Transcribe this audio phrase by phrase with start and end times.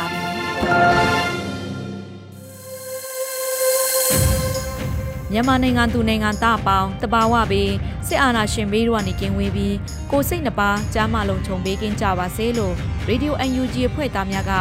[5.31, 7.71] မြန်မာနိုင်ငံသူနိုင်ငံသားအပေါင်းတဘာဝပေး
[8.07, 9.75] စစ်အာဏာရှင်ဘေးတို့ကနေကင်းဝေးပြီး
[10.11, 12.75] ကိုစိတ်နှပါကြားမလုံးခြုံပေးကင်းကြပါစေလို့
[13.09, 14.51] Radio UNG အဖွဲ့သားများက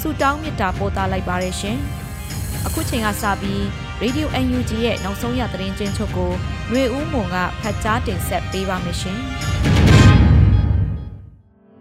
[0.00, 1.78] ဆုတောင်းမေတ္တာပို့သလိုက်ပါရရှင်။
[2.66, 3.60] အခုချိန်ကစပြီး
[4.02, 6.32] Radio UNG ရဲ့နောက်ဆုံးရသတင်းချင်းချုပ်ကို
[6.68, 9.18] ຫນွေဦးမွန်ကဖတ်ကြားတင်ဆက်ပေးပါမယ်ရှင်။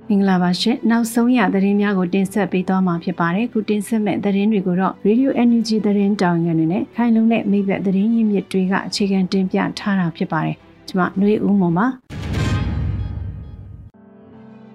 [0.08, 10.56] မင်္ဂလာပါရှင်နောက်ဆုံးရသတင်းများကိုတင်ဆက်ပေးသွားမှာဖြစ်ပါတယ်ခုတင်ဆက်မဲ့သတင်းတွေကိုတော့ Radio Energy သတင်းတောင်ရနေနဲ့ခိုင်လုံတဲ့မိဘသတင်းရင်းမြစ်တွေကအခြေခံတင်ပြထားတာဖြစ်ပါတယ်
[10.88, 11.86] ကျွန်မနှွေဦးမွန်ပါ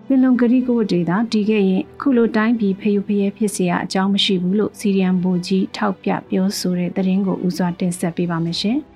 [0.06, 8.80] ပင်လုံဂရီကိုဒေတာတီးခဲ့ရင်ခုလိုတိုင်းပြည်ဖျုပ်ဖျဲဖြစ်เสียအကြောင်းမရှိဘူးလို့စီရီယံဘူကြီးထောက်ပြပြောဆိုတဲ့သတင်းကိုဦးစွာတင်ဆက်ပေးပါမယ်ရှင်။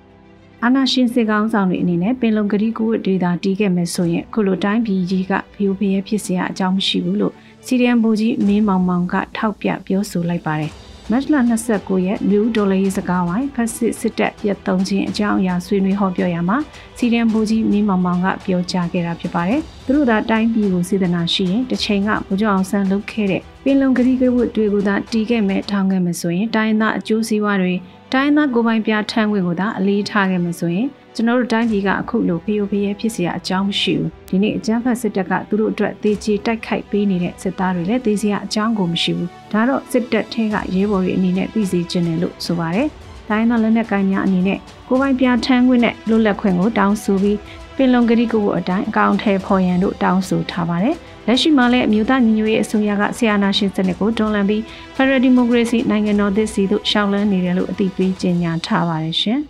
[0.65, 7.33] အာနာရှင်စစ်ကောင်းဆောင်တွေအနေနဲ့ပင်လုံကတိကူဒေတာတီးခဲ့မယ်ဆိုရင်ခုလိုတိုင်းပြည်ကြီးကဖျို့ဖျဲဖြစ်စရာအကြောင်းမရှိဘူးလို့
[7.65, 10.71] စီရီယန်ဗိုလ်ကြီးမင်းမောင်မောင်ကထောက်ပြပြောဆိုလိုက်ပါတယ်။
[11.11, 11.35] မတ်လ
[11.69, 16.57] 29ရက်မြူဒေါ်လာရေးစကားဝိုင်းဖက်စစ်စစ်တပ်ပြတ်သုံးခြင်းအကြောင်းအရာဆွေးနွေးဟောပြောရမှာ
[16.97, 27.73] စီရီယန်ဗိုလ်ကြီးမင်းမောင်မောင်ကပြောကြားခဲ့တာဖြစ်ပါတယ်။သူတို့သာတိုင်းပြည်ကိုစေတနာရှိရင်တစ်ချိန်ကဗိုလ်ချုပ်အောင်ဆန်းလုပ်ခဲ့တဲ့ပင်လုံကတိကဝတ်တွေကိုသာတီးခဲ့မယ်ထောင်ခဲ့မယ်ဆိုရင်တိုင်းသားအကျိုးစီးပွားတွေ
[28.12, 42.88] တိုင်းသားကိုပိုင်ပြထမ်းခွင့်ကိုသာအလေးထားခဲ့မယ်ဆိုရင်ကျွန်တော်တို့တိုင်းပြည်ကအခုလိုဖျို့ဖျဲဖြစ်เสียအကြောင်းမရှိဘူးဒီနေ့အကြမ်းဖက်စစ်တပ်ကသူတို့အတွက်သေချေတိုက်ခိုက်ပေးနေတဲ့စစ်သားတွေလည်းသေချေအကြောင်းကိုမရှိဘူးဒါတော့စစ်တပ်ထဲကရဲဘော်တွေအနေနဲ့သိစေချင်တယ်လို့ဆိုပါတယ်
[43.28, 44.58] တိုင်းသားလက်နက်ကိုင်များအနေနဲ့
[44.88, 47.38] ကိုပိုင်ပြထမ်းခွင့်နဲ့လွတ်လပ်ခွင့်ကိုတောင်းဆိုပြီး
[47.76, 50.96] ပင်လုံကတိကိုအတိုင်းအကောင့်ထဲဖော်ရန်တို့တောင်းဆိုထားပါတယ်
[51.31, 54.61] လက်ရှိမှာလည်းအမျိုးသားညီညွတ်ရေးအစိုးရကဆီယနာရှင်စနစ်ကိုတွန်းလှန်ပြီး
[54.95, 59.39] Federal Democracy နိုင်ငံတော်သစ်စီသို့ရှောင်လန်းနေတယ်လို့အသိပေးကြေညာထားပါတယ်ရှင်။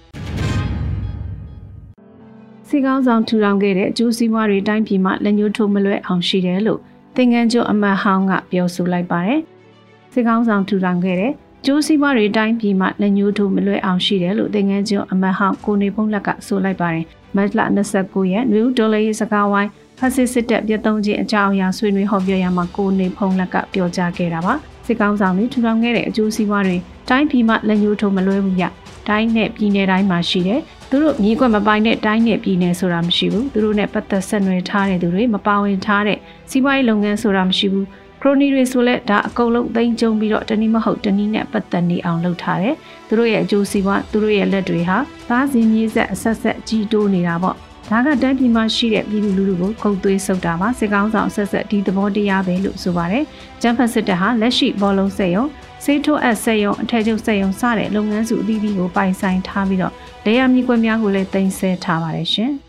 [2.67, 6.79] စီကောင်းဆောင်ထူထောင်ခဲ့တဲ့အကျိုးစီးပွားတွေတိုင်းပြည်မှာလက်ညှိုးထိုးမလွဲအောင်ရှိတယ်လို့
[7.15, 9.39] သင်္ကန်းကျွန်းအမတ်ဟောင်းကပြောဆိုလိုက်ပါတယ်။
[10.11, 11.31] စီကောင်းဆောင်ထူထောင်ခဲ့တဲ့
[11.65, 17.59] ကျိုးစီးပွားတွေတိုင်းပြည်မှာလက်ညှိုးထိုးမလွဲအောင်ရှိတယ်လို့သင်္ကန်းကျွန်းအမတ်ဟောင်းကိုနေဖုံးလက်ကဆိုလိုက်ပါတယ်။မတ်လ
[17.95, 24.53] 29ရက်နယူးဒေါ်လာရေးစကားဝိုင်း ဖက်စစ်စစ်တပ်ပြတ်သုံးခြင်းအကြောင်းအရာဆွေးနွေးဟောပြောရမှာကိုနေဖုံးလက်ကပြောကြားခဲ့တာပါ
[24.85, 26.77] စစ်ကောင်းဆောင်တွေထူထောင်ခဲ့တဲ့အကျိုးစီးပွားတွေ
[27.09, 28.63] တိုင်းပြည်မှာလက်ညှိုးထိုးမလွဲဘူးရ
[29.07, 37.85] တိုင်းနဲ့ပြည်နယ်တိုင်းမှာရှိတယ်သူတို့မြေကွက်မပိုင်တဲ့တိုင်းနဲ့ပြည်နယ်ဆိုတာမရှိဘူးသူတို့နဲ့ပတ်သက်ဆက်နွယ်ထားတဲ့သူတွေမပါဝင်ထားတဲ့စီးပွားရေးလုပ်ငန်းဆိုတာမရှိဘူး
[38.21, 42.75] ခရိုနီတွေဆိုလဲဒါအကုန်လုံးသိမ်းကျုံပြီးတော့တနည်းမဟုတ်တနည်းနဲ့ပတ်သက်နေအောင်လုပ်ထားတယ်
[43.07, 44.97] သူတို့ရဲ့အကျိုးစီးပွားသူတို့ရဲ့လက်တွေဟာ
[45.29, 47.57] သားစင်မြေးဆက်အဆက်ဆက်ကြီးတိုးနေတာပေါ့
[47.89, 53.23] ဒါကတိုင်းပြည်မှာရှိတဲ့ပြည်သူလူထုကိုခုတ်သွေးဆုပ်တာပါစစ်ကောင်းဆောင်ဆက်ဆက်ဒီသဘောတရားပဲလို့ဆိုပါတယ်။
[53.61, 55.45] ကျန်းဖတ်စစ်တပ်ဟာလက်ရှိဘောလုံးစက်ရုံ
[55.83, 59.93] စေးထိုးအပ်စက်ရုံအထက်ချုပ်စက်ရုံစတဲ့လုပ်ငန်းစုအသီးသီးကိုပိုင်ဆိုင်ထားပြီးတော့
[60.25, 62.53] လေယာမြေကွက်များကိုလည်းတင်ဆက်ထားပါတယ်ရှင်။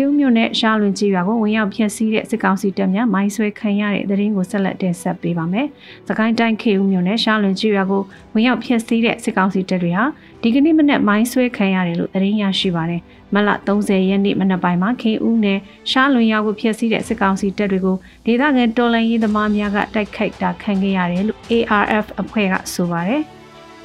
[0.04, 5.66] ေဦးမြို့နယ်ရှားလွင်ကြီးရွာကိုဝင်ရောက်ဖျက်ဆီးတဲ့စစ်ကောင်စီတပ်များမိုင်းဆွဲခံရတဲ့သတင်းကိုဆက်လက်တင်ဆက်ပေးပါမယ်။
[6.08, 8.02] သခိုင်းတိုင်းခေဦးမြို့နယ်ရှားလွင်ကြီးရွာကို
[8.34, 10.04] ဝင်ရောက်ဖျက်ဆီးတဲ့စစ်ကောင်စီတပ်တွေဟာ
[10.42, 13.00] ဒီကနေ့မနက်မိုင်းဆွဲခံရတယ်လို့သတင်းရရှိပါတယ်။
[13.34, 15.58] မလ30ရက်နေ့မနက်ပိုင်းမှာခေဦးနယ်
[15.90, 23.24] ရှားလွင်ရွာကိုဖျက်ဆီးတဲ့စစ်ကောင်စီတပ်တွေကိုဒေသခံတော်လှန်ရေးသမားများကတိုက်ခိုက်တာခံခဲ့ရတယ်လို့ ARF အဖွဲ့ကဆိုပါတယ်။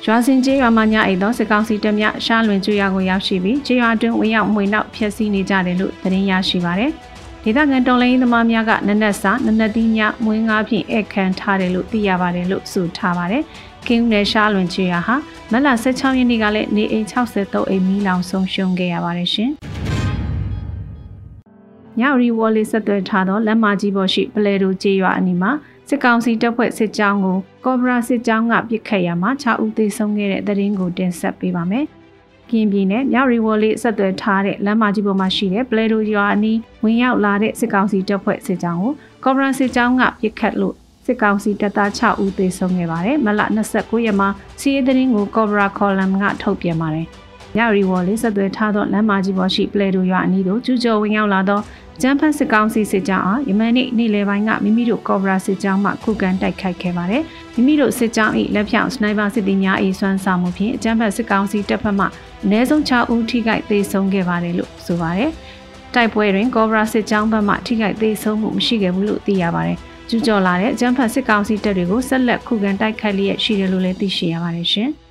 [0.05, 6.91] ရွာစင်ကျေးရွာမှာညအိတ်သောစစ်ကောင်စီတပ်များရှားလွင်ကျွော်ကိုရောက်ရှိပြီးကျေးရွာတွင်ဝင်ရောက်မှွေနောက်ဖျက်ဆီးနေကြတယ်လို့သတင်းရရှိပါရယ်
[7.43, 13.43] ဒေသခံတော်လိုင်းသမားများကနနက်စာနနက်တီးညမွေးငါးဖြင့်ဧကန်ထားတယ်လို့သိရပါတယ်လို့ဆိုထားပါတယ်။
[13.87, 15.15] ကင်းဦးနယ်ရှားလွင်ကျွော်ဟာ
[15.51, 19.51] မလ16ရက်နေ့ကလည်းနေအိမ်63အိမ်မီးလောင်ဆုံးရှုံးခဲ့ရပါတယ်ရှင်။
[21.99, 25.51] ညရီဝေါ်လေးဆက်သွယ်ထားသောလက်မကြီးပေါ်ရှိပလဲတိုကျေးရွာအနီးမှာ
[25.89, 31.87] စစ်ကောင်စီတပ်ဖွဲ့စစ်ကြောင်းကိုကော့ဘရာစစ်ကြောင်းကပစ်ခတ်ရမှာ6ဦးသေဆုံးခဲ့တဲ့သတင်းကိုတင်ဆက်ပေးပါမယ်။
[32.53, 38.93] ကင်းပြည်နယ်မြောက်ရီဝေါ်လေးဆက်သွယ်ထားတဲ့လမ်းမကြီးပေါ်မှာရှိတဲ့ပလဲတိုရွာအနီးဝင်ရောက်လာတဲ့စစ်ကောင်စီတပ်ဖွဲ့စစ်ကြောင်းကို
[39.23, 40.75] ကော်ဘရာစစ်ကြောင်းကပြစ်ခတ်လို့
[41.05, 43.41] စစ်ကောင်စီတပ်သား6ဦးသေဆုံးခဲ့ပါတယ်မလ
[43.73, 47.07] 29ရက်မှာစီးရဲသတင်းကိုကော်ဘရာခေါ်လမ်ကထုတ်ပြန်ပါတယ်
[47.59, 51.59] ရရီဝေါ်လေးဆက်သွယ်ထားသောလမ်းမကြီးပေါ်ရှိပလဲတို့ရွာအနီးသို့ကျူးကျော်ဝင်ရောက်လာသော
[52.01, 57.23] ကျန်းဖတ်စစ်ကောင်စီစစ်ကြောင်းအားယမန်နေ့နေ့လယ်ပိုင်းကမိမိတို့ကော်ဘရာစစ်ကြောင်းမှခုခံတိုက်ခိုက်ခဲ့ပါတယ်။
[57.55, 65.31] မိမိတို့စစ်ကြောင်း၏လက်ဖြောင်စနိုက်ပါစစ်သည်များ၏စွမ်းဆောင်မှုဖြင့်ကျန်းဖတ်စစ်ကောင်စီတပ်ဖက်မှအနည်းဆုံး6ဦးထိခိုက်သေဆုံးခဲ့ပါတယ်လို့ဆိုပါတယ်။
[65.93, 69.77] တိုက်ပွဲတွင်ကော်ဘရာစစ်ကြောင်းဘက်မှထိခိုက်သေဆုံးမှုမရှိခဲ့ဘူးလို့သိရပါတယ်။
[70.09, 74.91] ကျူးကျော်လာတဲ့ကျန်းဖတ်စစ်ကောင်စီတပ်တွေကိုဆက်လက်ခုခံတိုက်ခိုက်လျက်ရှိတယ်လို့လည်းသိရှိရပါတယ်ရှင်။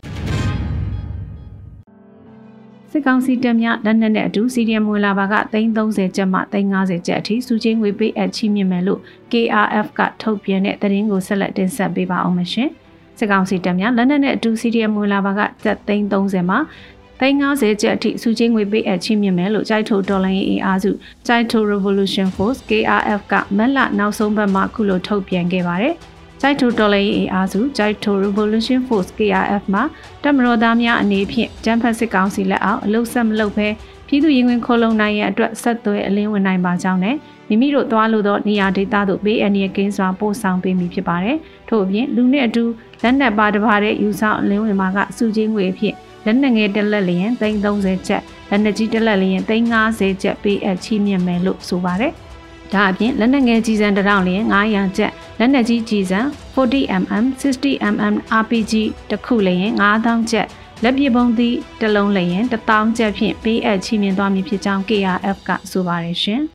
[2.95, 9.01] စစ်ကောင်စီတပ်များလက်နက်နဲ့အတူစီဒီအမ်ဝင်လာပါက330ကျပ်မှ350ကျပ်အထိစုချင်းငွေပေးအပ်ချီးမြှင့်မယ်လို့
[9.33, 12.69] KRF ကထုတ်ပြန်တဲ့သတင်းကိုဆက်လက်တင်ဆက်ပေးပါအောင်မရှင်။
[13.19, 16.57] စစ်ကောင်စီတပ်များလက်နက်နဲ့အတူစီဒီအမ်ဝင်လာပါကကျပ်330မှ
[17.21, 20.91] 350ကျပ်အထိစုချင်းငွေပေးအပ်ချီးမြှင့်မယ်လို့ကြိုက်ထိုတော်လိုင်းရေးအားစု
[21.27, 25.97] ကြိုက်ထို Revolution Force KRF ကမက်လနောက်ဆုံးဘက်မှာခုလိုထုတ်ပြန်ခဲ့ပါတယ်။
[26.45, 29.83] ကြိုက်ထိုတော်လှန်ရေးအင်အားစုကြိုက်ထို Revolution Force KRF မှာ
[30.23, 33.69] တပ်မတော်သားများအနေဖြင့်ကျန်းဖက်စစ်ကောင်စီလက်အောက်အလုဆက်မလုပ်ဘဲ
[34.07, 37.17] ပြည်သူရင်ဝင်ခိုးလုံနိုင်ရန်အတွက်ဆက်သွဲအလင်းဝင်နိုင်ပါကြောင်းနဲ့
[37.49, 41.37] မိမိတို့သွားလို့သောနေရာဒေသသို့ဘေးအန္တရာယ်ကင်းစွာပို့ဆောင်ပေးမည်ဖြစ်ပါတယ်။
[41.69, 42.65] ထို့အပြင်လူနဲ့အတူ
[43.03, 52.13] လက်နက်ပါတစ်ပါးတဲ့ယူဆောင်အလင်းဝင်မှာကစုချင်းငွေအဖြစ်လက်နက်ငယ်တက်လက်လျင်330ချက်လက်နက်ကြီးတက်လက်လျင်350ချက်ပေးအပ်ချီးမြှင့်မယ်လို့ဆိုပါတယ်။
[52.73, 56.21] ဒါအပြင်လက်နက်ငယ်ကြီးစံတရောင်လျင်900ကျပ်လက်နက်ကြီးကြီးစံ
[56.55, 58.73] 40mm 60mm RPG
[59.11, 60.47] တစ်ခုလျင်9000ကျပ်
[60.83, 66.43] လက်ပြပုံးသည့်တလုံးလျင်1000ကျပ်ဖြင့်ပေးအပ်ချီးမြှင့်သွားမည်ဖြစ်ကြောင်း KRF ကဆိုပါတယ်ရှင်။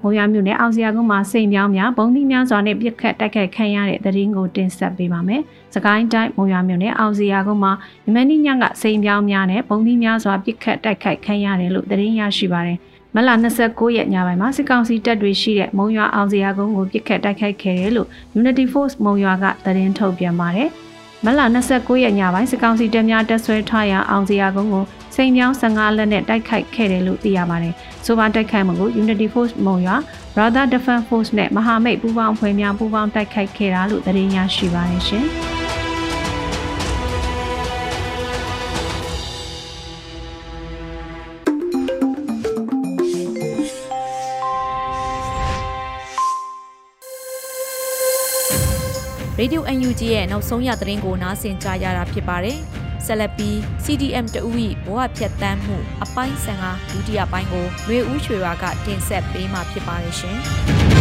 [0.00, 5.42] မိုးရွာမြို့နယ်အောင်စရာကုန်းမှာစိန်ပြောင်းများဘုံသီးများစွာနဲ့ပြစ်ခတ်တိုက်ခိုက်ခံရတဲ့သတင်းကိုတင်ဆက်ပေးပါမယ်။
[5.74, 7.72] စကိုင်းတိုင်းမိုးရွာမြို့နယ်အောင်စရာကုန်းမှာ
[8.06, 12.78] ယမန်နေ့ညကစိန်ပြောင်းများနဲ့ဘုံသီးများစွာပြစ်ခတ်တိုက်ခိုက်ခံရတယ်လို့သတင်းရရှိပါတယ်။
[13.16, 13.30] မလ
[13.62, 20.68] 29ရက်ညပိုင်းမှာစစ်ကောင်စီတပ်တွေရှိတဲ့မုံရွာအောင်စရာကုန်းကိုပစ်ခတ်တိုက်ခိုက်ခဲ့တယ်လို့ Unity Force မုံရွာကသတင်းထုတ်ပြန်ပါတယ်။
[21.24, 21.40] မလ
[21.72, 27.74] 29ရက်ညပိုင်းစစ်ကောင်စီတပ်များတပ်ဆွဲထားရာအောင်စရာကုန်းကိုစိန်မြောင်း15လက်နဲ့တိုက်ခိုက်ခဲ့တယ်လို့သိရပါတယ်။
[28.06, 29.96] ဆိုပါတိုက်ခိုက်မှုကို Unity Force မုံရွာ
[30.34, 35.26] Brother Defense Force နဲ့မဟာမိတ်ပူးပေါင်းအဖွဲ့များပူးပေါင်းတိုက်ခိုက်ခဲ့တာလို့သတင်းရရှိပါတယ်ရှင်။
[49.42, 52.58] Radio UNG ရဲ့နောက်ဆုံးရသတင်းကိုနားဆင်ကြရတာဖြစ်ပါတယ်။
[53.06, 60.38] ဆက်လက်ပြီး CDM တဦး၏ဘဝဖြတ်တန်းမှုအပိုင်း15ဒုတိယပိုင်းကိုလွေဦးရွှေဝါကတင်ဆက်ပေးမှာဖြစ်ပါတယ်ရှင်။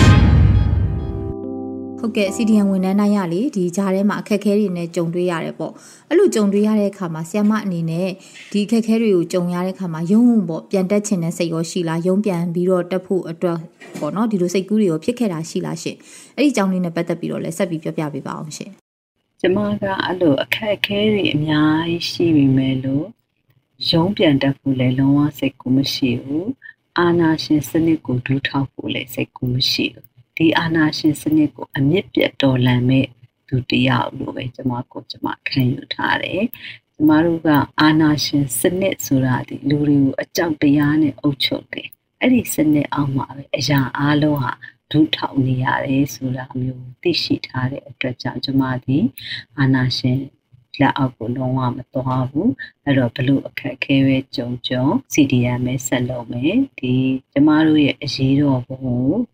[2.03, 5.74] ဟုတ်ကဲ့ CDN ဝန်ထမ်းတိုင်းရလေဒီကြားထဲမှာအခက်အခဲတွေနဲ့ကြုံတွေ့ရတယ်ပေါ့
[6.09, 8.09] အဲ့လိုကြုံတွေ့ရတဲ့အခါမှာဆီယမအနေနဲ့
[8.51, 13.57] ဒီအခက်အခဲတွေကိုကြုံရတဲ့အခါမှာယုံုံပေါ့ပြန်တက်ချင်တဲ့စိတ်ရောရှိလားယုံပြန်ပြီးတော့တက်ဖို့အတွက်
[14.00, 15.95] ပေါ့နော်ဒီလိုစိတ်ကူးတွေရောဖြစ်ခဲ့တာရှိလားရှင်
[16.36, 18.71] အဲ့ဒီအကြောင်းလေးနဲ့ပတ်သက်ပြီးတော့လည်းဆက်ပြီးပြောပြပေးပါအောင်ရှင်
[19.42, 23.06] ကျမကအဲ့လိုအခက်အခဲတွေအများကြီးရှိပြီမဲ့လို့
[23.92, 26.50] ရုံးပြန်တက်ဖို့လည်းလုံးဝစိတ်ကူးမရှိဘူး
[26.97, 33.07] အာနာရှင်စနစ်ကိုဒူးထောက်ဖို့လည်းစိတ်ကူးမရှိဘူး ဒီအာနာရှင်စနစ်ကိုအမြင့်ပြတ်တော်လှန်မဲ့
[33.48, 36.44] သူတယောက်လို့ပဲကျမကိုကျမခံယူထားတယ်
[36.95, 37.50] ကျမတို့က
[37.81, 41.88] အာနာရှင်စနစ်ဆိုတာဒီလူတွေကိုအကြောက်တရားနဲ့အုပ်ချုပ်တယ်
[42.19, 44.54] အဲ့ဒီစနစ်အောက်မှာပဲအရာအလုံးဟာ
[44.92, 48.97] ဒုထောက်နေရတယ်ဆိုတာမျိုးသိရှိထားတဲ့အတွက်ကြောင့်ကျမဒီ
[49.57, 50.19] အာနာရှင်
[50.81, 52.52] လက်အောက်ကိုလုံးဝမသွားဘူး
[52.83, 56.94] အဲ့တော့ဘလို့အခက်အခဲပဲကြုံကြုံ CDM ပဲဆက်လုပ်မယ်ဒီ
[57.31, 58.85] ကျမတို့ရဲ့အရေးတော်ပုံ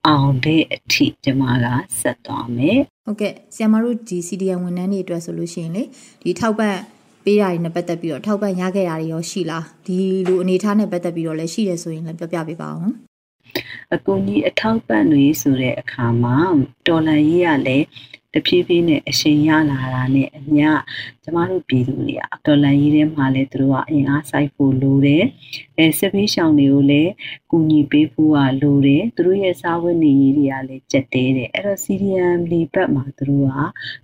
[0.07, 1.65] အောင်တဲ့အထိကျမက
[1.99, 5.83] ဆက်သွားမယ်ဟုတ်ကဲ့ဆရာမတို့ဒီ CDM ဝန်ထမ်းတွေအတွက်ဆိုလို့ရှိရင်လေ
[6.23, 6.75] ဒီထောက်ပံ့
[7.23, 12.93] ပေးတာတွေနဲ့ပတ်သက်ပြီးတော့ထောက်ပံ့ရခဲ့တာတွေရောရှိလားဒီလိုအနေအထားနဲ့ပတ်သက်ပြီးတော့လည်းရှိတယ်ဆိုရင်လည်းပြောပြပေးပါအောင်
[13.93, 16.37] အကူကြီးအထောက်ပံ့တွေဆိုတဲ့အခါမှာ
[16.87, 17.85] တော်လန်ကြီးကလည်း
[18.33, 20.69] တဖြည်းဖြည်းနဲ့အရှင်ရလာတာနဲ့အမျှ
[21.27, 25.23] ကျမတို့ပြည်သူတွေကတော်လန်ကြီးထဲမှာလည်းသူတို့ကအင်အားစိုက်ဖို့လိုတယ်
[25.77, 27.11] အဲစစ်ပေးရှောင်တွေကိုလည်း
[27.51, 33.57] ကူညီပေးဖို့ကလိုတယ်သူတို့ရဲ့စာဝတ်နေရေးတွေကလည်းကြက်တဲတယ်အဲ့တော့ CDM လီဘတ်မှာသူတို့က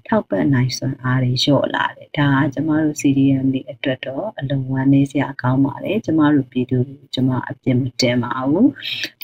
[0.08, 6.78] ထောက်ပံ့နိုင်စွမ်းအားတွေလျှော့လာတယ်ဒါကကျမတို့ CDM လီအတွက်တော့အလုံးဝနေစရာကောင်းပါတယ်ကျမတို့ပြည်သူ
[7.14, 8.70] ကျမအပြစ်မတင်ပါဘူး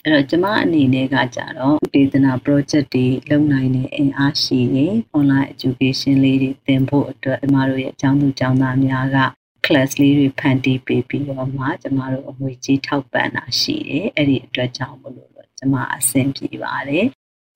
[0.04, 9.17] အဲ့တော့ကျမအနေနဲ့ကကြတော့ဒေသနာ project တွေလုပ်နိုင်တဲ့အင်အားရှိတယ် online education လေးတွေသင်ဖို့အတွက်ကျမတို့ရဲအကြောင်းသူအကြောင်းသားများက
[9.65, 17.05] class လေးတွေဖန်တီးပေးပြီးတော့မှကျမတို့အငွေကြီးထောက်ပံ့တာရှိတယ်အဲ့ဒီအတွက်ကြောင့်မလို့တော့ကျမအဆင်ပြေပါတယ်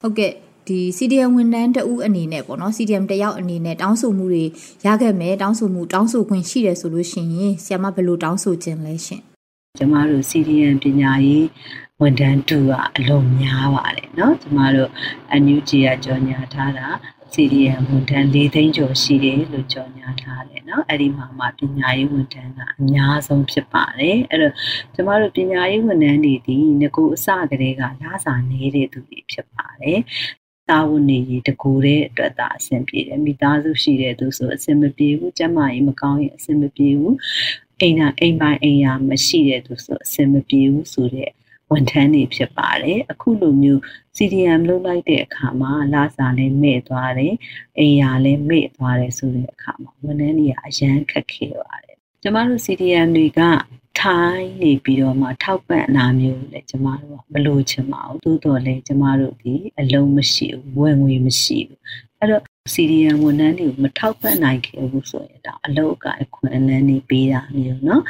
[0.01, 0.33] ဟုတ်ကဲ့
[0.67, 4.45] ဒီ CDM ဝန်ထမ်းတဦးအနေနဲ့ပေါ့နော် CDM တယောက်အနေနဲ့တောင်းဆိုမှုတွေ
[4.85, 9.21] ရခဲ့မယ်တောင်းဆိုမှုတောင်းဆိုခွင့်ရှိတယ်ဆိုလို့ရှိရင်ဆရာမဘယ်လိုတောင်းဆိုခြင်းလဲရှင်
[9.77, 11.47] ကျမတို့ CDN ပညာရေး
[12.01, 14.89] ဝန်ထမ်းတူကအလုံးများပါတယ်เนาะကျမတို့
[15.41, 16.87] NUG ကကြော်ညာထားတာ
[17.33, 24.53] CDN ဝန်ထမ်း၄သိန်းကျော်ရှိတယ်လို့ကြော်ညာထားတယ်เนาะအဲ့ဒီမှာမှပညာရေးဝန်ထမ်းကအများဆုံးဖြစ်ပါတယ်အဲ့တော့
[24.95, 29.99] ကျမတို့ပညာရေးဝန်ထမ်းတွေဒီငကိုအစကတည်းကလာစာနေတဲ့သူတွေဖြစ်ပါတယ်
[30.69, 37.15] တာဝန်နေတကူတဲ့အတွက်သာအဆင်ပြေတယ်မိသားစုရှိတဲ့သူဆိုအဆင်မပြေဘူးကျမကြီးမကောင်းရင်အဆင်မပြေဘူး
[37.81, 41.31] အိမ်နာအိမ်ပိုင်အိမ်ယာမရှိတဲ့သူဆိုအဆင်မပြေဘူးဆိုတဲ့
[41.74, 43.80] ဝန်ထမ်းတွေဖြစ်ပါတယ်အခုလိုမျိုး
[44.16, 47.34] CDM လုပ်လိုက်တဲ့အခါမှာလာစာလည်းမဲ့သွားတယ်
[47.78, 53.40] အိမ်ယာလည်းမဲ့သွားတယ်ဆိုတဲ့အခါမှာဝန်ထမ်းတွေကအရန်ခက်ခဲပါတယ်ကျမတို့ CDM တွေက
[54.00, 61.80] ထိုင်းနေပြီးတော့မှထောက်ပံ့အနာမျိုးလည်းကျမတို့ကမလိုချင်ပါဘူးသို့တော်လည်းကျမတို့ဒီအလုံးမရှိဘူးဝင်ငွေမရှိဘူး
[62.23, 62.43] အဲ့တော့
[62.73, 68.01] CDM ဝန်ထမ်းတွေကိုမထောက်ပံ့နိုင်ခဲ့ဘူးဆိုရင်တော့အလုပ်ကအခွင့်အလမ်းတွေပေးတာမျိုးเนาะ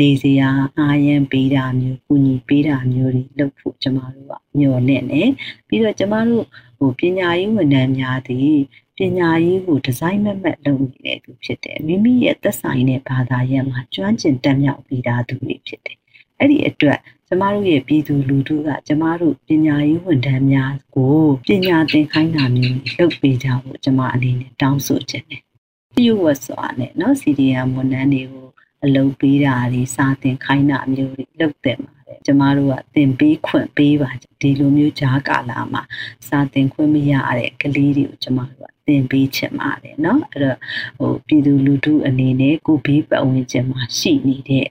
[0.00, 5.22] နေစရာအားရန်ပေးတာမျိုးကူညီပေးတာမျိုးတွေလုပ်ဖို့ကျမတို့ကမျှော်လင့်နေ
[5.68, 6.44] ပြီးတော့ကျမတို့
[6.78, 8.58] ဟိုပညာရေးဝန်ထမ်းများသည်
[8.96, 15.98] ပညာရေးကိုဒီဇိုင်းမမတ်လုပ်နေတဲ့သူဖြစ်တယ်မိမိရဲ့သက်ဆိုင်တဲ့ဘာသာရပ်မှာကျွမ်းကျင်တက်မြောက်ပြီးသားသူတွေဖြစ်တယ်
[16.38, 16.98] အဲ့ဒီအတွက်
[17.32, 21.16] ကျမတို့ရဲ့ပြည်သူလူထုကကျမတို့ပညာရေးဝန်ထမ်းများကို
[21.48, 25.42] ပညာသင်ခိုင်းတာမျိုးလုပ်ပေးကြဖို့ကျမအနေနဲ့တောင်းဆိုချင်တယ်။
[25.96, 28.46] ပြုဝတ်စွာနဲ့เนาะ CDM ဝန်ထမ်းတွေကို
[28.84, 35.82] အလုပ်ပေးတာတွေစာသင်ခိုင်းတာမျိုးတွေလုပ်တယ်ပါတယ်။ကျမတို့ကသင်ပေးခွင့်ပေးပါဒီလိုမျိုးဂျားကာလာမှာ
[36.28, 40.58] စာသင်ခွင့်မရတဲ့ကလေးတွေကိုကျမတို့ကသင်ပေးချင်ပါတယ်เนาะအဲ့တော့
[40.98, 44.66] ဟိုပြည်သူလူထုအနေနဲ့ကိုဘေးပတ်ဝန်းကျင်မှာရှိနေတဲ့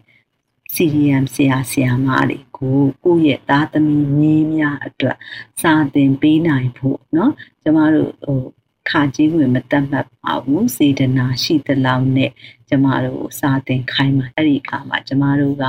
[0.74, 5.17] CDM ဆရာဆရာမတွေ ကိုကိုယ့်ရဲ့သားသမီးညီးများအတွက်
[5.62, 7.31] စာသင်ပေးနိုင်ဖို့เนาะ
[7.63, 8.41] ကျမတို့ဟို
[8.89, 12.31] ခါကြီးဝင်မတတ်မှတ်ပါဘူးစေတနာရှိသလောက်နဲ့
[12.69, 15.65] ကျမတို့စာသင်ခိုင်းမှာအဲ့ဒီအခါမှာကျမတို့က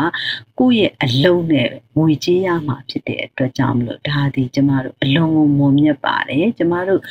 [0.59, 7.03] ကိုယ့်ရဲ့အလုံးနဲ့ငွေကြေးရမှာဖြစ်တဲ့အတွက်ကြောင့်မလို့ဒါဒီကျမတို့အလုံးကိုမွန်မြတ်ပါတယ်ကျမတို့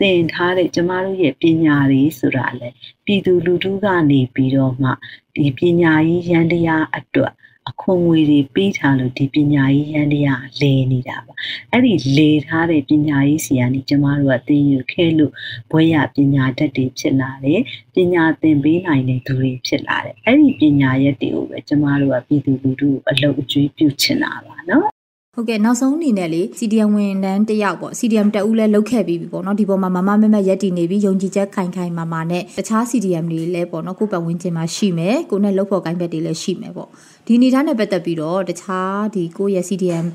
[0.00, 2.68] သင်ထားတဲ့ကျမတို့ရဲ့ပညာတွေဆိုတာလေ
[3.04, 4.90] ပြည်သူလူထုကနေပြီးတော့မှ
[5.36, 7.32] ဒီပညာရေးရန်တရားအတွက်
[7.69, 11.33] အခွန်ငွေတွေပေးထားလို့ဒီပညာရေးရန်တရားလဲနေတာပါ
[11.71, 15.31] အဲ့ဒီလေထားတဲ့ပညာရေးစီကနေကျမတို့ကသင်ယူခဲ့လို့
[15.71, 17.61] ဘွဲရပညာတတ်တွေဖြစ်လာတယ်
[17.95, 24.93] ပညာသင်ပေးနိုင်တဲ့သူတွေဖြစ်လာတယ်အဲ့ဒီပညာရက်တွေကိုပဲကျမတို့ကပြည်သူလူထုကိုအလုပ်အကျွေးပြုချင်တာပါနော်
[25.37, 36.89] ဟုတ်ကဲ့နောက်ဆုံးအနေနဲ့လေ CDM ဝန်ထမ်းတယောက်ပေါ့ CDM တဦးလဲလုတ်ခဲ့ပြီးပြီပေါ့နော်ဒီပေါ်မှာမမမမရက်တည်နေပြီးယုံကြည်ချက်ခိုင်ခိုင်မာမာနဲ့တခြား CDM တွေလည်းပေါ့နော်ကိုပတ်ဝန်းကျင်မှာရှိမယ်ကိုနဲ့လုတ်ဖို့ကိုင်းဘက်တွေလည်းရှိမယ်ပေါ့
[37.26, 40.06] ဒီအနေထားနဲ့ပတ်သက်ပြီးတော့တခြားဒီကိုရဲ့ CDM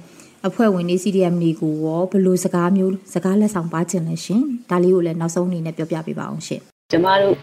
[0.48, 7.36] အဖွဲ့ဝင်တွေ CDM တွေကိုရောဘယ်လိုစကားမျိုးစကားလက်ဆောင်ပါခြင်းလဲရှင်ဒါလေးကိုလည်းနောက်ဆုံးအနေနဲ့ပြောပြပေးပါအောင်ရှင်ကျမတို့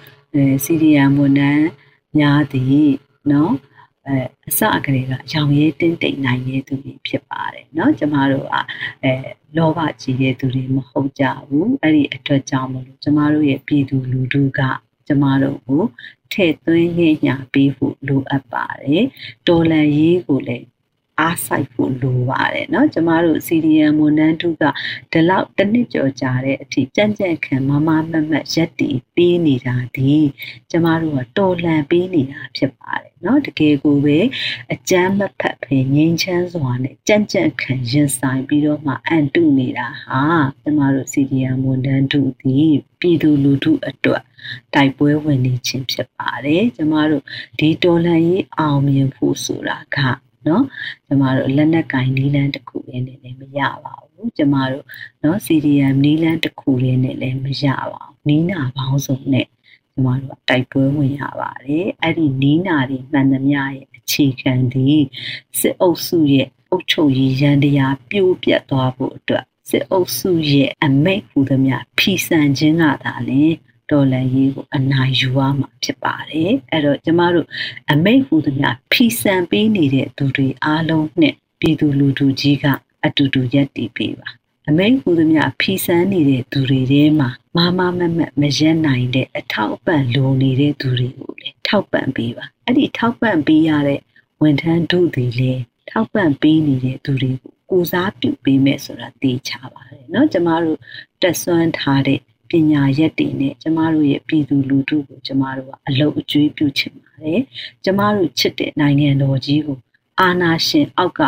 [0.64, 1.66] CDM ဝန်ထမ်း
[2.18, 2.88] များသည်
[3.28, 3.50] เนาะ
[4.06, 4.16] အဲ
[4.48, 8.54] အစအကလေးကရောင်ရဲတင်းတိမ်နိုင်တဲ့သူတွေဖြစ်ပါတယ်เนาะကျမတို့က
[9.04, 9.12] အဲ
[9.56, 14.60] လောဘကြီးတဲ့သူတွေမဟုတ်ကြဘူးအဲ့ဒီအတွက်ကြောင့်မလို့ကျမတို့ရဲ့ပြည်သူလူထုက
[15.06, 15.82] ကျမတို့ကို
[16.33, 19.05] ထည့်သွင်းရညာပေးဖို့လိုအပ်ပါတယ်
[19.47, 20.67] တော်လန်ရေးကိုလည်း
[21.20, 24.62] အားဆိုင်ဖို့လိုပါတယ်เนาะကျမတို့ CDM ဝန်ထမ်းတုက
[25.12, 30.14] ဒီလောက်တစ်နှစ်ကျော်ကြာတဲ့အထိကြံ့ကြံ့ခံမမမမတ်ရက်တီပေးနေတာဒီ
[30.70, 34.18] ကျမတို့ကတော်လှန်ပေးနေတာဖြစ်ပါတယ်เนาะတကယ်ကိုပဲ
[34.72, 40.22] အကျမ်းမဖတ်ဖင်ငြိမ်းချမ်းစွာနဲ့ကြံ့ကြံ့ခံရင်ဆိုင်ပြီးတော့မှအန်တုနေတာဟာ
[40.62, 42.58] ကျမတို့ CDM ဝန်ထမ်းတုဒီ
[43.00, 44.22] ပြည်သူလူထုအတွက်
[44.74, 47.24] တိုက်ပွဲဝင်နေခြင်းဖြစ်ပါတယ်ကျမတို့
[47.58, 49.98] ဒီတော်လှန်ရေးအောင်မြင်ဖို့ဆိုတာက
[50.47, 50.63] နော်
[51.05, 54.85] ကျမတို့လက်နက်ကင်နီးလန်းတစ်ခုလေးနဲ့လည်းမရပါဘူးကျမတို့
[55.23, 59.47] နော် CDM နီးလန်းတစ်ခုလေးနဲ့လည်းမရပါဘူးနီးနာပေါင်းစုံနဲ့
[59.91, 64.89] ကျမတို့တိုက်ပွဲဝင်ရပါတယ်အဲ့ဒီနီးနာတွေမှန်သမျှရဲ့အခြေခံဒီ
[65.59, 73.43] စစ်အုပ်စုရဲ့အုပ်ချုပ်ရေးရန်တရားပြိုးပြတ်သွားဖို့အတွက်စစ်အုပ်စုရဲ့အမိတ်ဟူသည်များဖီဆန်ခြင်းကသာလေ
[73.90, 77.46] တော်လန်ရေးကိုအနိုင်ယူရမှာဖြစ်ပါတယ်အဲ့တော့ကျမတို့
[77.92, 82.64] အမိတ်ဟူသမျှဖီဆန်ပေးနေတဲ့သူတွေအားလုံးနဲ့ပြည်သူလူထုကြီးက
[83.04, 84.28] အတူတူရပ်တည်ပေးပါ
[84.68, 94.00] အမိတ်ဟူသမျှဖီဆန်နေတဲ့သူတွေထဲမှာမမမမမရက်နိုင်တဲ့အထောက်အပံ့လိုနေတဲ့သူတွေကိုလေထောက်ပံ့ပေးပါအဲ့ဒီထောက်ပံ့ပေးရတဲ့
[94.42, 95.52] ဝန်ထမ်းတို့တွေလေ
[95.90, 100.78] ထောက်ပံ့ပေးနေတဲ့သူတွေကိုကိုစားပြုပေးမယ်ဆိုတာသိချပါတယ်เนาะကျမတို့
[101.22, 102.33] တက်ဆွမ်းထားတဲ့ပ
[102.72, 107.42] ညာရက်တွေနဲ့ကျမတို့ရဲ့ပြည်သူလူထုကိုကျမတို့ကအလုပ်အကျွေးပြုချင်ပါတယ်
[107.84, 109.78] ကျမတို့ချစ်တဲ့နိုင်ငံတော်ကြီးကို
[110.20, 111.22] အာနာရှင်အောက်က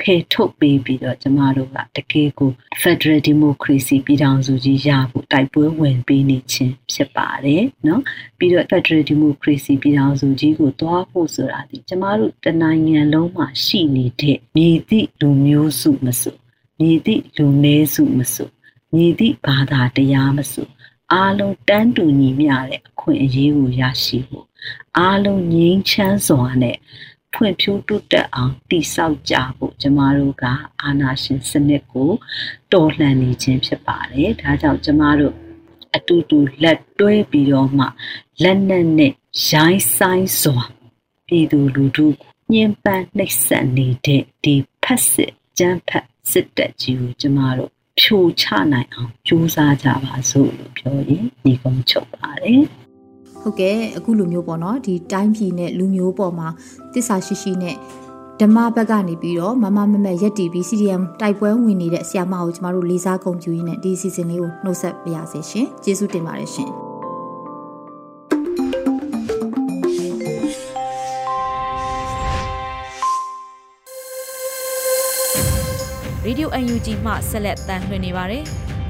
[0.00, 2.50] ဖယ်ထုတ်ပေးပြီးတော့ကျမတို့ကတကယ်ကို
[2.82, 8.00] Federal Democracy ပြည်ထောင်စုကြီးရဖို့တိုက်ပွဲဝင်ပေးနေခြင်းဖြစ်ပါတယ်เนาะ
[8.38, 16.30] ပြီးတော့ Federal Democracy ပြည်ထောင်စုကြီးကိုတွားဖို့ဆိုတာဒီကျမတို့တနိုင်ငံလုံးမှာရှိနေတဲ့မြေသည့်လူမျိုးစုမစု
[16.80, 18.44] မြေသည့်လူနည်းစုမစု
[18.95, 20.63] မြေသည့်ဘာသာတရားမစု
[21.13, 24.47] အားလုံးတန်းတူညီမျှတဲ့အခွင့်အရေးကိုရရှိဖို့
[24.97, 26.77] အားလုံးငြိမ်းချမ်းစွာနဲ့
[27.33, 30.45] ဖွံ့ဖြိုးတိုးတက်အောင်တည်ဆောက်ကြဖို့ကျမတို့က
[30.81, 32.11] အာဏာရှင်စနစ်ကို
[32.73, 35.33] တော်လှန်နေခြင်းဖြစ်ပါတယ်။ဒါကြောင့်ကျမတို့
[35.95, 37.85] အတူတူလက်တွဲပြီးတော့မှ
[38.43, 39.13] လက်နက်နဲ့
[39.49, 40.59] ရိုင်းဆိုင်စွာ
[41.27, 42.05] ပြည်သူလူထု
[42.51, 52.61] ညှဉ်းပန်းနှိပ်စက်နေတဲ့ဒီဖက်စစ်ကြမ်းဖက်စစ်တပ်ကြီးကိုကျမတို့ ဖြိုချနိုင်အောင်ကြိုးစားကြပါစို့လို့ပြောရင်ညီကုန်းချုပ်ပါတယ်။
[53.41, 56.47] ဟုတ်ကဲ့အခုလူမျိုးပေါ့နော်ဒီတိုင်းပြည်နဲ့လူမျိုးပေါ်မှာ
[56.93, 57.75] တစ္ဆာရှိရှိနဲ့
[58.41, 66.92] ဓမ္မဘက်ကနေပြီးတော့မမမမရက်တီပြီး CDM တိုက်ပွဲဝင်နေတဲ့ဆရာမကိုကျမတို့လေးစားဂုဏ်ပြုရင်းနဲ့ဒီအစီအစဉ်လေးကိုနှုတ်ဆက်ပါရစေရှင်ကျေးဇူးတင်ပါတယ်ရှင်
[76.25, 78.43] ရေဒီယို UNG မှဆက်လက်တန်လှည့်နေပါတယ်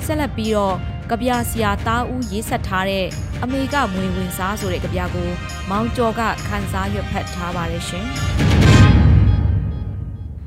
[0.05, 0.75] ဆက်လက်ပြီးတော့
[1.11, 3.05] ကဗျာဆရာသားဦးရေးဆက်ထားတဲ့
[3.43, 5.29] အမေကမွေဝင်စားဆိုတဲ့ကြပြကို
[5.69, 8.05] မောင်ကျော်ကခန်းစားရွက်ဖတ်ထားပါတယ်ရှင်။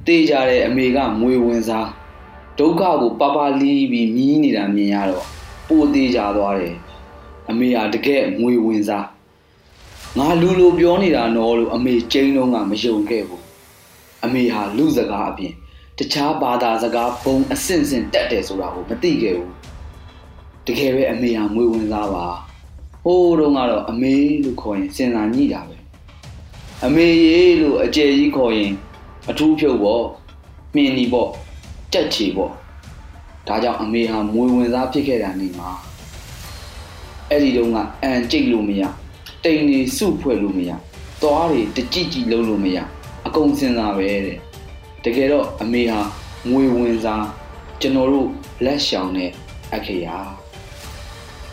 [0.07, 1.89] တေးကြတဲ့အမေကမွေဝင်စား
[2.59, 5.27] ဒုက္ခကိုပပလီးပြီးမြည်နေတာမြင်ရတော့
[5.69, 6.75] ပိုသေးကြသွားတယ်။
[7.51, 9.07] အမေဟာတကယ်မွေဝင်စား
[10.19, 13.43] ငါလူလိုပြောနေတာနော်လို့အမေကျင်းလုံးကမယုံခဲ့ဘူး။
[14.25, 15.55] အမေဟာလူစကားအပြင်
[15.99, 19.53] တခြားဘာသာစကားဘုံအဆင့်ဆင့်တက်တယ်ဆိုတာကိုမသိခဲ့ဘူး။
[20.67, 22.27] တကယ်ပဲအမေဟာမွေဝင်စားပါ။
[23.09, 25.77] ဟိုးတော့ကတော့အမေလို့ခေါ်ရင်စင်စာညိတာပဲ
[26.85, 28.73] အမေရေလို့အကျယ်ကြီးခေါ်ရင်
[29.31, 30.05] အထူးဖြုတ်ပေါ့
[30.75, 31.31] မြင်နီပေါ့
[31.93, 32.53] တက်ချီပေါ့
[33.47, 35.71] ဒါကြောင့်အမေဟာမွေဝင်စားဖြစ်ခဲ့တာနေမှာ
[37.31, 38.83] အဲ့ဒီတော့ကအန်ကြိတ်လို့မရ
[39.45, 40.71] တိမ်နေစုဖွဲ့လို့မရ
[41.23, 42.79] သွားတွေတကြည့်ကြည့်လုံးလို့မရ
[43.27, 44.39] အကုန်စင်စာပဲတဲ့
[45.09, 46.01] တကယ်တော့အမေဟာ
[46.51, 47.27] ငွေဝင်စား
[47.81, 48.29] ကျွန်တော်တို့
[48.65, 49.31] လက်ရှောင်တဲ့
[49.75, 50.17] အခရာ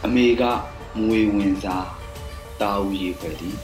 [0.06, 0.44] အမေက
[1.06, 1.86] ငွေဝင်စား
[2.60, 3.58] တာဝူရေခွဲသည်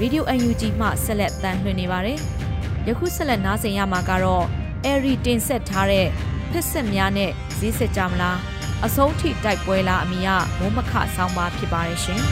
[0.00, 2.18] ရေဒီယို UNG မှဆက်လက်တန်လှည့်နေပါတယ်။
[2.88, 4.44] ယခုဆက်လက်နားဆင်ရမှာကတော့
[4.84, 6.06] အဲရီတင်ဆက်ထားတဲ့
[6.50, 8.38] ဖက်ဆက်များနဲ့ဈေးဆက်ကြမလား
[8.86, 12.22] အဆုံးထိတိုက်ပွဲလားအမိကမိုးမခဆောင်းပါဖြစ်ပါတယ်ရှင်။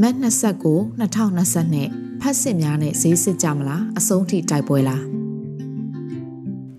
[0.00, 5.02] မတ်29 2022ဖတ်စစ်များနဲ့ဈေးစစ်ကြမလားအဆုံးထိတိုက်ပွဲလား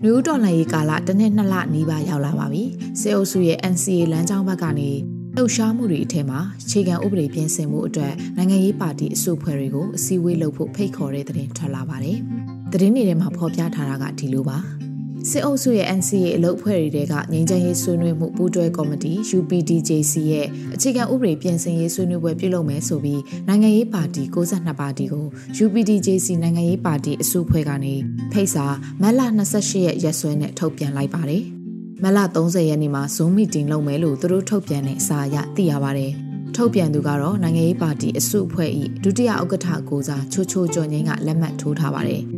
[0.02, 2.64] နယူးဒေါ်လာရေးကာလတစ်နှစ်နှစ်လနီးပါးရောက်လာပါပြီ
[3.00, 4.90] စေအုပ်စုရဲ့ NCA လမ်းကြောင်းဘက်ကနေ
[5.36, 12.20] လှုပ်ရှားမှုတွေအထက်မှာခြေခံဥပဒေပြင်ဆင်မှုအတွက်နိုင်ငံရေးပါတီအစုအဖွဲ့တွေကိုအစည်းအဝေးလုပ်ဖို့ဖိတ်ခေါ်တဲ့သတင်းထွက်လာပါတယ်။
[12.76, 14.58] သတင်းတွေထဲမှာဖော်ပြထားတာကဒီလိုပါ။
[15.30, 25.26] စစ်အုပ်စုရဲ့ NCA အလုပ်အဖွဲ့တွေကငြိမ်းချမ်းရေးဆွေးနွေးမှုပူးတွဲကော်မတီ UPDJC ရဲ့အခြေခံဥပဒေပြင်ဆင်ရေးဆွေးနွေးပွဲပြုလုပ်မယ်ဆိုပြီးနိုင်ငံရေးပါတီ62ပါတီကို
[25.64, 27.94] UPDJC နိုင်ငံရေးပါတီအစုအဖွဲ့ကနေ
[28.32, 28.66] ဖိတ်စာ
[29.02, 29.20] မတ်လ
[29.52, 31.42] 28ရက်ရက်စွဲနဲ့ထုတ်ပြန်လိုက်ပါတယ်။
[32.02, 36.12] မတ်လ30ရက်နေ့မှာ Zoom meeting လုပ်မယ်လို့သူတို့ထုတ်ပြန်တဲ့အစာအရသိရပါတယ်။
[36.56, 38.70] ထုတ်ပြန်သူကတော့နိုင်ငံရေးပါတီအစုအဖွဲ့၏
[39.04, 42.24] ဒုတိယဥက္ကဋ္ဌကိုစားချိုချိုကျော်ငင်းကလက်မှတ်ထိုးထားပါတယ်။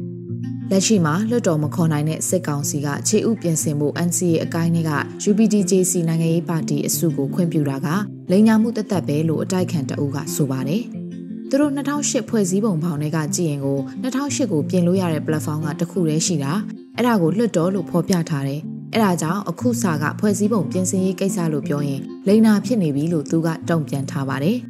[0.70, 4.92] လက်ရှိမှာလွှတ်တော်မခေါ်နိုင်တဲ့စစ်ကောင်စီကခြေဥပြင်ဆင်မှု NCA အကိုင်းတွေက
[5.30, 7.88] UPDJC နိုင်ငံရေးပါတီအစုကိုခွင့်ပြုတာက
[8.30, 10.82] လိန်ညာမှုတသက်ပဲလို့အတိုက်ခံတအုပ်ကဆိုပါတယ်။
[11.48, 16.52] သူတို့2008ဖွဲ့စည်းပုံပေါင်းတွေကကြည့်ရင်ကို2008ကိုပြင်လို့ရတဲ့ platform ကတခုတည်းရှိတာ
[16.96, 18.60] အဲ့ဒါကိုလွှတ်တော်လို့ဖော်ပြထားတယ်။
[18.92, 24.58] အဲ့ဒါကြောင့်အခုစာကဖွဲ့စည်းပုံပြင်ဆင်ရေးကိစ္စလို့ပြောရင်လိန်နာဖြစ်နေပြီလို့သူကတုံ့ပြန်ထားပါတယ်။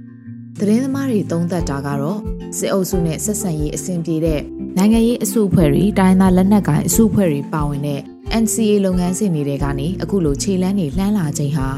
[0.61, 2.21] သတင်းသမားတွေသုံးသပ်တာကတော့
[2.57, 4.40] စစ်အုပ်စုနဲ့ဆက်ဆံရေးအဆင်ပြေတဲ့
[4.77, 8.01] နိုင်ငံရေးအစုအဖွဲ့တွေတိုင်းသားလက်နက်ကိုင်အစုအဖွဲ့တွေပါဝင်တဲ့
[8.42, 11.68] NCA လုပ်ငန်းစဉ်တွေကနေအခုလိုခြေလန်းနေလှမ်းလာခြင်းဟာ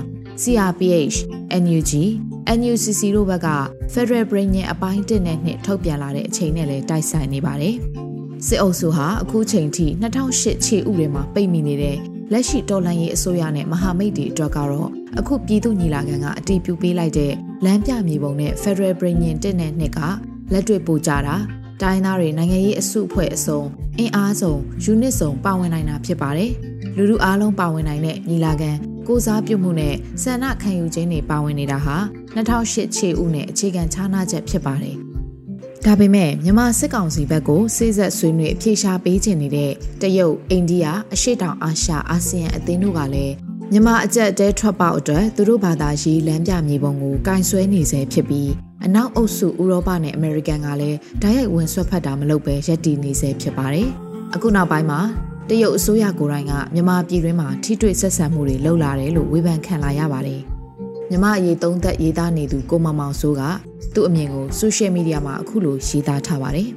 [0.42, 1.16] CRPH,
[1.62, 1.92] NUG,
[2.58, 3.48] NUCC တို့ဘက်က
[3.92, 7.74] Federal Brain အပိုင်း1နဲ့နှစ်ထုတ်ပြန်လာတဲ့အချိန်နဲ့လည်းတိုက်ဆိုင်နေပါတယ်။
[8.46, 11.96] စစ်အုပ်စုဟာအခုချိန်ထိ2008ခြေဥတွေမှာပိတ်မိနေတဲ့
[12.32, 17.32] လက်ရှိတော်လှန်ရေးအစိုးရနဲ့မဟာမိတ်တွေအတွက်ကတော့ အခုပြည်သူညီလာခံကအတည်ပြုပေးလိုက်တဲ့
[17.64, 19.98] လမ်းပြမြေပုံနဲ့ Federal Brain 1နဲ့နှစ်က
[20.52, 21.36] လက်တွေ့ပို့ကြတာ
[21.82, 23.60] တိုင်းသားတွေနိုင်ငံရေးအစုအဖွဲ့အစုံ
[23.98, 26.52] အင်အားစုံယူနစ်စုံပါဝင်နိုင်တာဖြစ်ပါတယ်။
[26.96, 28.70] လူလူအားလုံးပါဝင်နိုင်တဲ့ညီလာခံ
[29.06, 31.96] ကိုစားပြုမှုနဲ့ဆန္ဒခံယူခြင်းတွေပါဝင်နေတာဟာ
[32.34, 34.96] 2008ခြေဥနဲ့အခြေခံခြားနာချက်ဖြစ်ပါတယ်
[35.84, 43.34] ဒါပေမဲ့မြန်မာစစ်ကောင်စီဘက်ကိုစိစက်ဆွေးနွေးအပြေရှားပေးခြင်းနေတဲ့တရုတ်အိန္ဒိယအရှေ့တောင်အာရှအာဆီယံအသင်းတို့ကလည်း
[43.72, 48.50] မြန်မာအကြက်တဲထွက်ပေါက်အတွက်သူတို့ဘာသာရေးလမ်းပြမြေပုံကိုကင်ဆွဲနေစေဖြစ်ပြီး
[48.84, 53.88] အနောက်အုပ်စုဥရောပနဲ့အမေရိကန်ကလည်းဓာတ်ရိုက်ဝင်ဆွတ်ဖက်တာမလုပ်ပဲရပ်တည်နေစေဖြစ်ပါတယ်။
[54.34, 55.00] အခုနောက်ပိုင်းမှာ
[55.48, 60.40] တရုတ်အစိုးရကိုယ်တိုင်ကမြန်မာပြည်တွင်းမှာထိတွေ့ဆက်ဆံမှုတွေလှုပ်လာတယ်လို့ဝေဖန်ခံလာရပါတယ်။
[61.10, 63.42] မြန်မာအရေးသုံးသက်ရေးသားနေသူကိုမမောင်စိုးက
[63.94, 66.68] သူ့အမြင်ကိုဆိုရှယ်မီဒီယာမှာအခုလိုရေးသားထားပါတယ်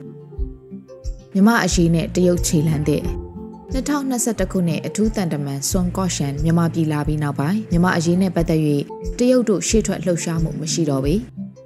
[1.34, 3.23] ။မြန်မာအရေးနဲ့တရုတ်ခြေလှမ်းတဲ့
[3.74, 8.62] 2021ခုနှစ်အထူးတန်တမန်ဆွန်ကော့ရှန်မြန်မာပြည်လာပြီးနောက်ပိုင်းမြန်မာအရေးနဲ့ပတ်သက်၍
[9.20, 11.14] တရုတ်တို့ရှေ့ထွက်လှုပ်ရှားမှုမရှိတော့ပေ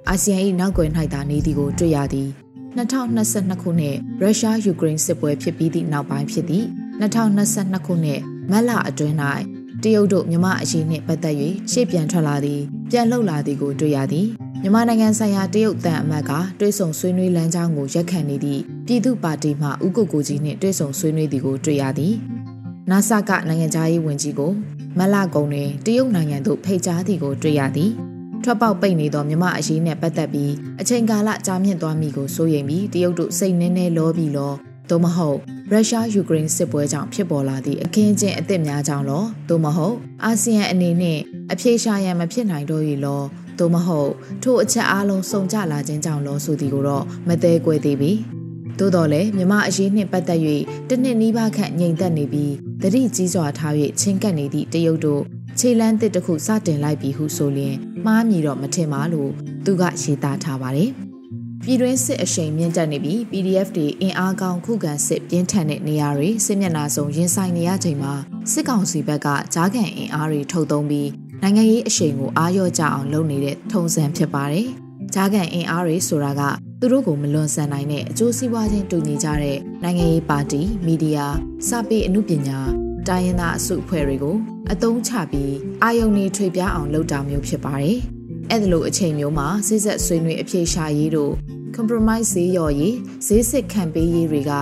[0.08, 2.28] အာဆီယံ၏နောက်ကွယ်၌သာနေသည်ကိုတွေ့ရသည်
[2.76, 6.66] 2022ခုနှစ်ရုရှားယူကရိန်းစစ်ပွဲဖြစ်ပြီးသည့်နောက်ပိုင်းဖြစ်သည့်
[7.00, 9.16] 2022ခုနှစ်မတ်လအတွင်း၌
[9.82, 11.36] တရုတ်တို့မြန်မာအရေးနှင့်ပတ်သက်၍
[11.72, 14.26] ရှေ့ပြန်ထွက်လာသည်ပြန်လှုပ်လာသည်ကိုတွေ့ရသည်
[14.62, 22.14] မြန်မာနိုင်ငံဆိုင်ရာတရုတ်တန်အမတ်ကတွဲဆုံဆွေးနွေးလမ်းကြောင်းကိုရက်ခံနေသည့်ပြည်သူ့ပါတီမှဥက္ကုကိုကြီးနှင့်တွဲဆုံဆွေးနွေးသည်ကိုတွေ့ရသည်။
[22.90, 24.52] နာဆာကနိုင်ငံသားရေးဝန်ကြီးကို
[24.98, 27.90] မလကုံတွင်တရုတ်နိုင်ငံသို့ဖိတ်ကြားသည်ကိုတွေ့ရသည်။
[28.44, 34.52] ထွက်ပေါက်ပိတ်နေသောမြမအရေးနှင့်ပတ်သက်ပြီးအချိန်ကာလကြာမြင့်သွားမိကိုစိုးရိမ်ပြီးတရုတ်တို့စိတ်နှဲနှဲလောပြီးလော
[34.90, 35.38] သို့မဟုတ်
[35.72, 41.20] ရုရှားယူကရိန်းစစ်ပွဲကြောင့်ဖြစ်ပေါ်လာသည့်အခင်းကျင်းအသစ်များကြောင့်လောသို့မဟုတ်အာဆီယံအနေနှင့်
[41.52, 43.22] အပြေရှားရန်မဖြစ်နိုင်တော့၏လော
[43.58, 44.10] သို့မဟုတ်
[44.42, 48.12] ထိုအချက်အားလုံးစုံကြလာခြင်းကြောင့်လောဆိုသည်ကိုတော့မသေးကွယ်သေးပြီ
[48.78, 50.40] သို့တော်လည်းမြမအရေးနှင့်ပတ်သက်၍
[50.88, 55.22] တနစ်နီးပါးခန့်ငြိမ်သက်နေပြီးတတိကြီးစွာထား၍ချင်းကပ်နေသည့်တရုတ်တို့
[55.58, 59.30] ခြေလန်းတစ်တစ်ခုစတင်လိုက်ပြီဟုဆိုလျင်မှားမြည်တော့မထင်ပါလို့
[59.64, 60.90] သူကရေးသားထားပါတယ်
[61.64, 68.14] ပြည်တွင်းစစ်အရှိန်မြင့်တက်နေပြီး PDF တွေအင်အားကောင်းခုခံစစ်ပြင်းထန်တဲ့နေရာတွေစစ်မျက်နှာစုံရင်ဆိုင်နေရချိန်မှာ
[68.52, 71.08] စစ်ကောင်စီဘက်ကကြားခံအင်အားတွေထုတ်သုံးပြီး
[71.42, 74.66] နိုင်ငံရေးအရှိန်ကိုအားရော့ကြအောင်လုပ်နေတဲ့ထုံစံဖြစ်ပါတယ်။
[75.14, 76.42] ဂျားကန်အင်အားတွေဆိုတာက
[76.80, 81.26] သူတို့ကိုမလွန်ဆန်နိုင်တဲ့အကျိုးစီးပွားချင်းတူညီကြတဲ့နိုင်ငံရေးပါတီ၊မီဒီယာ၊
[81.68, 82.58] စာပေအမှုပညာ
[83.08, 84.36] တိုင်းရင်းသားအစုအဖွဲ့တွေကို
[84.72, 87.98] အသုံးချပြီးအာယုန်တွေထွေပြားအောင်လုပ်တာမျိုးဖြစ်ပါတယ်။
[88.50, 91.32] အဲ့ဒါလိုအချိန်မျိုးမှာစစ်ဆက်ဆွေးနွေးအပြေရှားရေးတို့
[91.76, 92.96] compromise ဈေးရော်ရေး
[93.26, 94.52] ဈေးစစ်ခံပေးရေးတွေက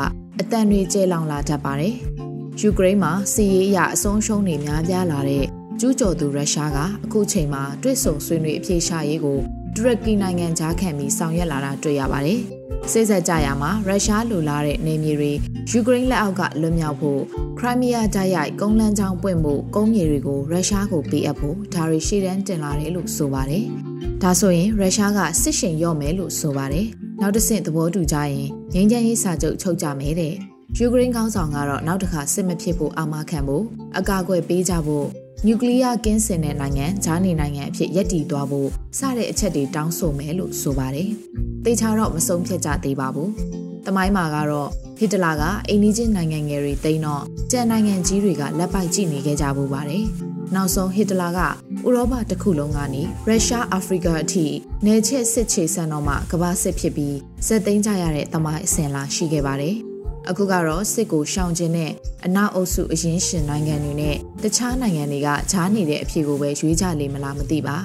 [0.40, 1.94] အတန်တွေကျဲလောင်လာတတ်ပါတယ်။
[2.60, 9.38] ယူကရိန်းမှာစီးရေးအရအဆုံးရှုံးတွေများပြားလာတဲ့ ကျူးကျော်သူရုရှားကအခုချိန်မှာတွစ်ဆုံဆွေးနွေးအပြေရှားရေးကို
[9.74, 12.40] တူရကီနိုင်ငံကြားခံပြီးဆောင်ရွက်လာတာတွေ့ရပါတယ်။
[12.92, 15.32] စိတ်ဆက်ကြရမှာရုရှားလိုလားတဲ့နေမြေတွေ
[15.70, 17.20] ယူကရိန်းလက်အောက်ကလွတ်မြောက်ဖို့
[17.58, 23.64] ခရိုင်းမီးယားတိုက်ရိုက်ကုန်းလန်းချောင်းပွင့်ဖို့ကုန်းမြေတွေကိုရုရှားကိုပေးအပ်ဖို့ဒါတွေရှေ့တန်းတင်လာတယ်လို့ဆိုပါတယ်။
[24.22, 26.86] ဒါဆိုရင်ရုရှားကစစ်ရှင်ရော့မယ်လို့ဆိုပါတယ်။
[27.20, 30.34] နောက်တစ်ဆင့်သဘောတူကြရင်ငင်းချမ်းရေးစာချုပ်ချုပ်ကြမယ်တဲ့။
[30.78, 33.64] ယူကရိန်းခေါင်းဆောင်ကတော့နောက်တစ်ခါစစ်မဖြစ်ဖို့အာမခံဖို့
[33.98, 35.08] အကာအကွယ်ပေးကြဖို့
[35.44, 38.68] နျူကလ িয়ার ကင်းစင်တဲ့နိုင်ငံဂျာနေနိုင်ငံအဖြစ်ရပ်တည်သွားဖို့
[38.98, 41.08] စတဲ့အချက်တွေတောင်းဆိုမယ်လို့ဆိုပါတယ်။
[41.64, 43.28] တေချာတော့မဆုံးဖြတ်ကြသေးပါဘူး။
[43.86, 50.04] တမိုင်းမှာကတော့ဟစ်တလာကအိန္ဒိချင်းနိုင်ငံငယ်တွေတိန်းတော့ကျန်နိုင်ငံကြီးတွေကလက်ပိုက်ကြည့်နေခဲ့ကြဘူးပါတယ်။
[50.54, 51.40] နောက်ဆုံးဟစ်တလာက
[51.86, 54.46] ဥရောပတစ်ခုလုံးကနေရုရှားအာဖရိကအထိ
[54.84, 59.76] နယ်ချဲ့စစ်ချေဆန်တော့မှကမ္ဘာစစ်ဖြစ်ပြီးစက်သိမ်းကြရတဲ့တမိုင်းအစဉ်လာရှိခဲ့ပါတယ်။
[60.28, 61.90] အခုကတော့စစ်ကိုရှောင်ကျင်တဲ့
[62.26, 67.76] အနောက်အုပ်စုအရင်ရှင်နိုင်ငံတွေနဲ့တခြားနိုင်ငံတွေကဂျားနေတဲ့အဖြစ်ကိုပဲရွေးကြလေမလားမသိပါ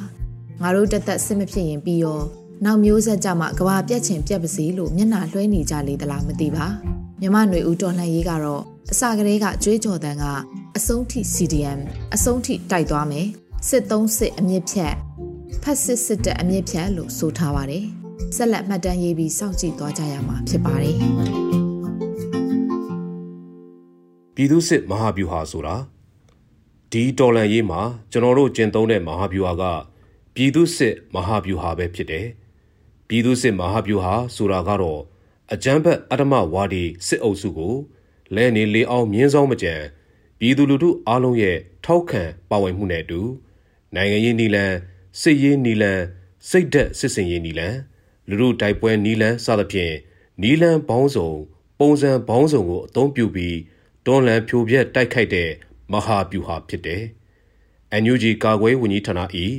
[0.61, 2.19] ငါတို့တသက်စစ်မဖြစ်ရင်ပြီးရော
[2.65, 6.65] နောက်မျိုးဆက်ကြမှာကဘာပြက်ချင်ပြက်ပါစီလို့မျက်နှာလွှဲနေကြလေသလားမသိပါ
[7.21, 10.25] မြမຫນွေဦးတော်လှန်ရေးကတော့အစကတည်းကကြွေးကြော်တန်က
[10.77, 11.79] အဆုံးထိ CDM
[12.15, 13.27] အဆုံးထိတိုက်သွားမယ်
[13.67, 14.93] စစ်သုံးစစ်အမြင့်ဖြတ်
[15.63, 17.85] ဖက်စစ်စစ်တပ်အမြင့်ဖြတ်လို့ဆိုထားပါတယ်
[18.35, 21.60] ဆက်လက်မှတ်တမ်းရေးပြီးစောင့်ကြည့်သွားကြရမှာဖြစ်ပါတယ်
[24.35, 25.75] ပြည်သူစစ်မဟာဗျူဟာဆိုတာ
[26.91, 29.63] ဒီတော်လန်ရေးမှာကျွန်တော်တို့ကျင့်သုံးတဲ့မဟာဗျူဟာက
[30.35, 32.27] ပြည်သူစစ်မဟာဗျူဟာပဲဖြစ်တယ်။
[33.07, 35.01] ပြည်သူစစ်မဟာဗျူဟာဆိုတာကတော့
[35.53, 37.75] အကြမ်းဖက်အဓမ္မဝါဒီစစ်အုပ်စုကို
[38.35, 39.73] လဲနေလေအောင်မြင်းဆောင်မကြံ
[40.39, 43.21] ပြည်သူလူထုအားလုံးရဲ့ထောက်ခံပါဝင်မှုနဲ့အတူ
[43.95, 44.71] နိုင်ငံရေးနီလန်
[45.21, 45.99] စစ်ရေးနီလန်
[46.49, 47.75] စိတ်သက်စစ်စင်ရေးနီလန်
[48.29, 49.93] လူထုတိုက်ပွဲနီလန်စသဖြင့်
[50.41, 51.29] နီလန်ဘောင်းစုံ
[51.79, 53.57] ပုံစံဘောင်းစုံကိုအသုံးပြုပြီး
[54.05, 55.49] တွန်းလှန်ဖြိုပြက်တိုက်ခိုက်တဲ့
[55.91, 57.03] မဟာဗျူဟာဖြစ်တယ်။
[58.01, 59.21] NUG ကာကွယ်ဝန်ကြီးဌာန၏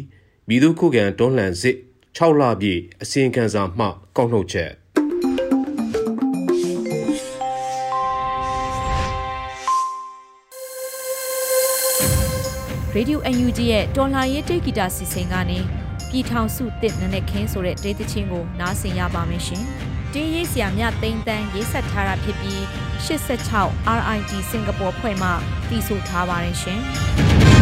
[0.48, 1.76] ပြည်သူ့ခုခံတွန်းလှန်စစ်
[2.16, 4.70] 6လပြည့်အစီရင်ခံစာမှကောက်နှုတ်ချက်
[12.94, 15.59] ရေဒီယို UNG ရဲ့တော်လှန်ရေးတိတ်ဂီတာစီစဉ်ကနေ
[16.11, 19.64] ပြည်ထောင်စုတစ်နနဲ့ခင်းဆိုတဲ့ဒေသချင်းကိုနားဆင်ရပါမယ်ရှင်။
[20.12, 22.62] တင်းရေးဆရာမြသိန်းတန်းရေးဆက်ထားတာဖြစ်ပြီး
[23.06, 25.28] 86 RIT စင်ကာပူဖွဲ့မှ
[25.68, 26.80] တည်ဆိုထားပါတယ်ရှင်။